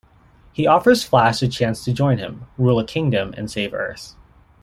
[0.51, 4.15] He offers Flash a chance to join him, rule a kingdom, and save Earth.